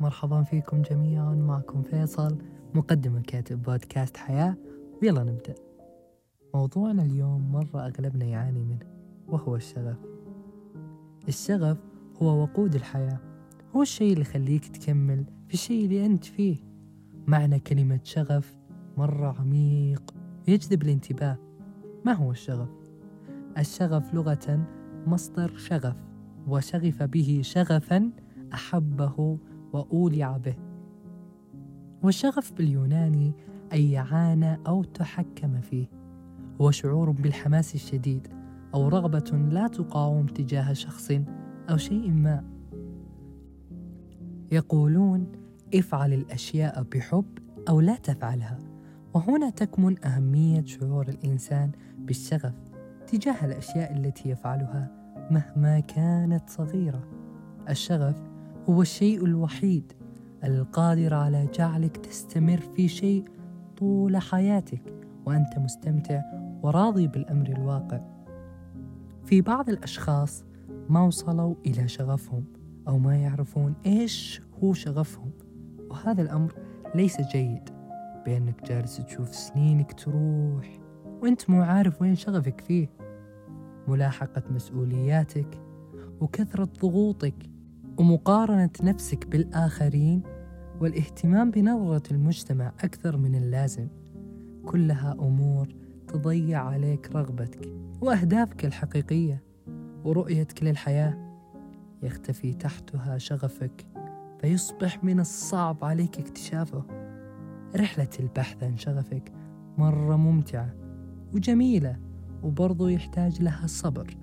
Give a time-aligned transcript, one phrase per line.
[0.00, 2.38] مرحبا فيكم جميعا معكم فيصل
[2.74, 4.56] مقدم وكاتب بودكاست حياة.
[5.02, 5.54] ويلا نبدأ.
[6.54, 8.86] موضوعنا اليوم مرة أغلبنا يعاني منه
[9.28, 9.96] وهو الشغف.
[11.28, 11.78] الشغف
[12.22, 13.18] هو وقود الحياة.
[13.76, 16.56] هو الشيء اللي يخليك تكمل في الشيء اللي أنت فيه.
[17.26, 18.56] معنى كلمة شغف
[18.96, 20.14] مرة عميق
[20.48, 21.38] يجذب الانتباه.
[22.04, 22.68] ما هو الشغف؟
[23.58, 24.66] الشغف لغة
[25.06, 25.96] مصدر شغف
[26.48, 28.10] وشغف به شغفا
[28.52, 29.38] أحبه
[29.74, 30.54] وأولع به
[32.02, 33.32] والشغف باليوناني
[33.72, 35.86] أي يعانى أو تحكم فيه.
[36.60, 38.28] هو شعور بالحماس الشديد
[38.74, 41.10] أو رغبة لا تقاوم تجاه شخص
[41.70, 42.44] أو شيء ما.
[44.52, 45.26] يقولون
[45.74, 47.38] افعل الأشياء بحب
[47.68, 48.58] أو لا تفعلها.
[49.14, 52.54] وهنا تكمن أهمية شعور الإنسان بالشغف
[53.06, 54.90] تجاه الأشياء التي يفعلها
[55.30, 57.08] مهما كانت صغيرة.
[57.68, 58.33] الشغف
[58.68, 59.92] هو الشيء الوحيد
[60.44, 63.24] القادر على جعلك تستمر في شيء
[63.78, 64.94] طول حياتك
[65.26, 66.22] وأنت مستمتع
[66.62, 68.00] وراضي بالأمر الواقع.
[69.24, 70.44] في بعض الأشخاص
[70.88, 72.44] ما وصلوا إلى شغفهم
[72.88, 75.30] أو ما يعرفون إيش هو شغفهم
[75.90, 76.54] وهذا الأمر
[76.94, 77.68] ليس جيد
[78.26, 80.78] بأنك جالس تشوف سنينك تروح
[81.22, 82.88] وأنت مو عارف وين شغفك فيه.
[83.88, 85.60] ملاحقة مسؤولياتك
[86.20, 87.53] وكثرة ضغوطك
[87.98, 90.22] ومقارنة نفسك بالآخرين
[90.80, 93.88] والاهتمام بنظرة المجتمع أكثر من اللازم.
[94.64, 95.68] كلها أمور
[96.08, 97.68] تضيع عليك رغبتك
[98.00, 99.42] وأهدافك الحقيقية
[100.04, 101.34] ورؤيتك للحياة.
[102.02, 103.86] يختفي تحتها شغفك
[104.40, 106.84] فيصبح من الصعب عليك اكتشافه.
[107.76, 109.32] رحلة البحث عن شغفك
[109.78, 110.74] مرة ممتعة
[111.34, 111.96] وجميلة
[112.42, 114.16] وبرضو يحتاج لها صبر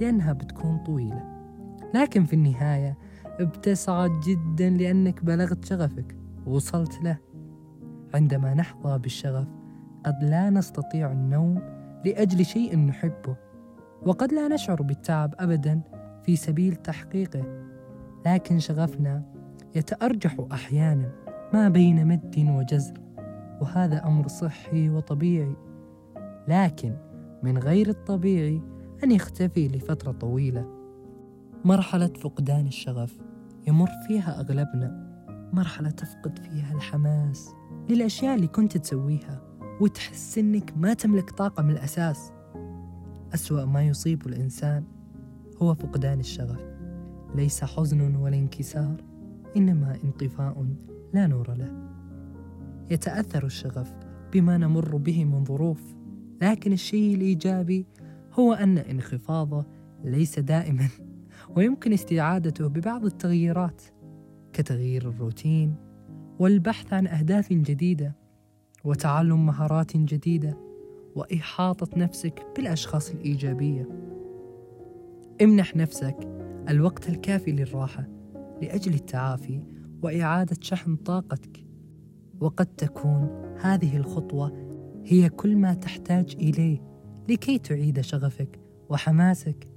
[0.00, 1.36] لأنها بتكون طويلة.
[1.94, 2.98] لكن في النهاية
[3.40, 6.16] بتسعد جدا لأنك بلغت شغفك.
[6.46, 7.18] ووصلت له.
[8.14, 9.46] عندما نحظى بالشغف
[10.04, 11.62] قد لا نستطيع النوم
[12.04, 13.36] لأجل شيء نحبه.
[14.06, 15.80] وقد لا نشعر بالتعب أبدا
[16.22, 17.66] في سبيل تحقيقه.
[18.26, 19.22] لكن شغفنا
[19.74, 21.12] يتأرجح أحيانا
[21.54, 23.00] ما بين مد وجزر.
[23.60, 25.56] وهذا أمر صحي وطبيعي.
[26.48, 26.96] لكن
[27.42, 28.62] من غير الطبيعي
[29.04, 30.75] أن يختفي لفترة طويلة.
[31.66, 33.18] مرحلة فقدان الشغف
[33.66, 35.06] يمر فيها أغلبنا.
[35.52, 37.50] مرحلة تفقد فيها الحماس
[37.90, 39.42] للأشياء اللي كنت تسويها
[39.80, 42.32] وتحس إنك ما تملك طاقة من الأساس.
[43.34, 44.84] أسوأ ما يصيب الإنسان
[45.62, 46.60] هو فقدان الشغف.
[47.34, 49.04] ليس حزن ولا انكسار
[49.56, 50.66] إنما انطفاء
[51.14, 51.72] لا نور له.
[52.90, 53.92] يتأثر الشغف
[54.32, 55.94] بما نمر به من ظروف
[56.42, 57.86] لكن الشيء الإيجابي
[58.32, 59.64] هو أن انخفاضه
[60.04, 60.88] ليس دائما.
[61.56, 63.82] ويمكن استعادته ببعض التغييرات
[64.52, 65.74] كتغيير الروتين
[66.38, 68.16] والبحث عن أهداف جديدة
[68.84, 70.58] وتعلم مهارات جديدة
[71.14, 73.88] وإحاطة نفسك بالأشخاص الإيجابية.
[75.42, 76.16] امنح نفسك
[76.68, 78.08] الوقت الكافي للراحة
[78.62, 79.62] لأجل التعافي
[80.02, 81.66] وإعادة شحن طاقتك.
[82.40, 83.28] وقد تكون
[83.60, 84.52] هذه الخطوة
[85.04, 86.82] هي كل ما تحتاج إليه
[87.28, 89.75] لكي تعيد شغفك وحماسك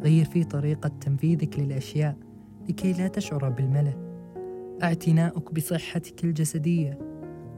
[0.00, 2.16] غير في طريقة تنفيذك للأشياء
[2.68, 4.08] لكي لا تشعر بالملل.
[4.82, 6.98] اعتناؤك بصحتك الجسدية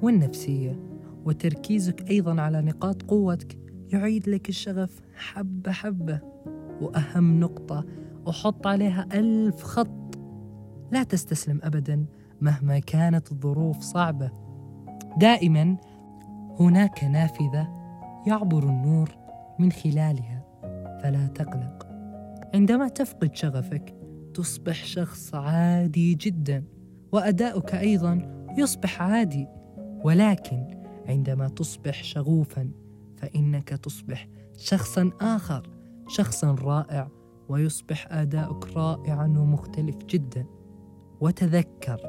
[0.03, 0.81] والنفسية
[1.25, 3.59] وتركيزك أيضا على نقاط قوتك
[3.93, 6.21] يعيد لك الشغف حبة حبة.
[6.81, 7.85] وأهم نقطة
[8.29, 10.19] أحط عليها ألف خط
[10.93, 12.07] لا تستسلم أبدا
[12.41, 14.31] مهما كانت الظروف صعبة.
[15.17, 15.77] دائما
[16.61, 17.69] هناك نافذة
[18.27, 19.11] يعبر النور
[19.59, 20.45] من خلالها
[21.03, 21.80] فلا تقلق.
[22.55, 23.95] عندما تفقد شغفك
[24.35, 26.65] تصبح شخص عادي جدا
[27.13, 29.47] وأداؤك أيضا يصبح عادي.
[30.05, 30.67] ولكن
[31.09, 32.71] عندما تصبح شغوفا
[33.17, 35.71] فإنك تصبح شخصا آخر
[36.09, 37.09] شخصا رائع
[37.49, 40.47] ويصبح أداؤك رائعا ومختلف جدا.
[41.21, 42.01] وتذكر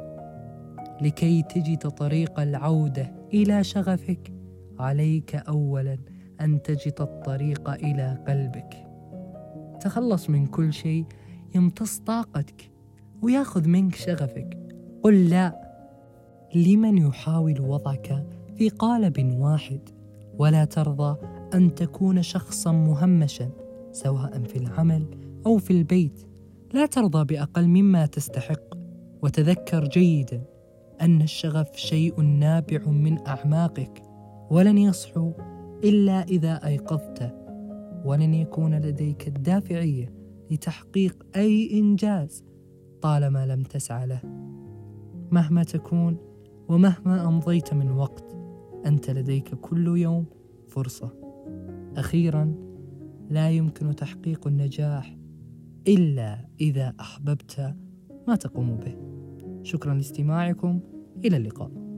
[1.02, 4.34] لكي تجد طريق العودة إلى شغفك
[4.80, 5.98] عليك أولا
[6.42, 8.91] أن تجد الطريق إلى قلبك.
[9.82, 11.06] تخلص من كل شيء
[11.56, 12.72] يمتص طاقتك
[13.22, 14.58] وياخذ منك شغفك.
[15.04, 15.72] قل لا
[16.56, 18.26] لمن يحاول وضعك
[18.56, 19.80] في قالب واحد.
[20.38, 21.18] ولا ترضى
[21.54, 23.50] أن تكون شخصا مهمشا
[23.92, 25.06] سواء في العمل
[25.46, 26.28] أو في البيت.
[26.74, 28.76] لا ترضى بأقل مما تستحق.
[29.22, 30.44] وتذكر جيدا
[31.02, 34.02] أن الشغف شيء نابع من أعماقك
[34.50, 35.32] ولن يصحو
[35.84, 37.41] إلا إذا أيقظت.
[38.06, 40.14] ولن يكون لديك الدافعية
[40.52, 42.44] لتحقيق أي إنجاز
[43.02, 44.22] طالما لم تسعى له.
[45.32, 46.18] مهما تكون
[46.68, 48.36] ومهما أمضيت من وقت
[48.86, 50.26] أنت لديك كل يوم
[50.68, 51.14] فرصة.
[51.98, 52.56] أخيرا
[53.30, 55.18] لا يمكن تحقيق النجاح
[55.88, 57.76] إلا إذا أحببت
[58.28, 58.96] ما تقوم به.
[59.64, 60.80] شكرا لاستماعكم
[61.26, 61.91] إلى اللقاء.